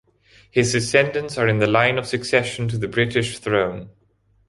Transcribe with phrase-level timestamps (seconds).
[0.49, 3.91] His descendants are in the line of succession to the British throne.